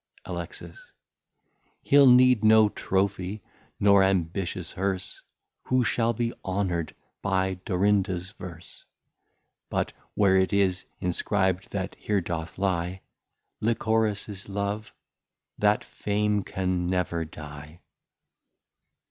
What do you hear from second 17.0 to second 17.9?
die.